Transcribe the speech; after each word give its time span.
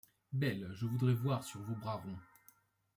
Belles, 0.33 0.71
je 0.73 0.87
voudrais 0.87 1.13
voir 1.13 1.43
sur 1.43 1.59
vos 1.61 1.75
bras 1.75 1.97
ronds 1.97 2.17